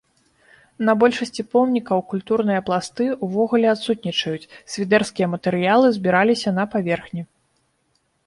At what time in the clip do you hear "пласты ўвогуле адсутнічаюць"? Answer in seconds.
2.69-4.49